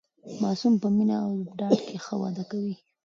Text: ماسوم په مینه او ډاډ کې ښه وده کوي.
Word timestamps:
ماسوم 0.41 0.73
په 0.81 0.87
مینه 0.95 1.17
او 1.25 1.31
ډاډ 1.57 1.79
کې 1.87 1.97
ښه 2.05 2.15
وده 2.21 2.43
کوي. 2.51 2.75